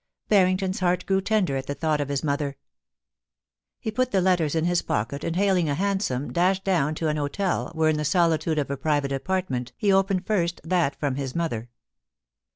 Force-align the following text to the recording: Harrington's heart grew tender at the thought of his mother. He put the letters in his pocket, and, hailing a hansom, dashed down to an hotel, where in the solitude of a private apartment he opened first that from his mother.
Harrington's 0.31 0.79
heart 0.79 1.05
grew 1.05 1.21
tender 1.21 1.55
at 1.57 1.67
the 1.67 1.75
thought 1.75 2.01
of 2.01 2.09
his 2.09 2.23
mother. 2.23 2.57
He 3.79 3.91
put 3.91 4.09
the 4.09 4.19
letters 4.19 4.55
in 4.55 4.65
his 4.65 4.81
pocket, 4.81 5.23
and, 5.23 5.35
hailing 5.35 5.69
a 5.69 5.75
hansom, 5.75 6.33
dashed 6.33 6.63
down 6.63 6.95
to 6.95 7.07
an 7.07 7.17
hotel, 7.17 7.69
where 7.75 7.89
in 7.89 7.97
the 7.97 8.03
solitude 8.03 8.57
of 8.57 8.71
a 8.71 8.77
private 8.77 9.11
apartment 9.11 9.73
he 9.77 9.93
opened 9.93 10.25
first 10.25 10.59
that 10.63 10.99
from 10.99 11.17
his 11.17 11.35
mother. 11.35 11.69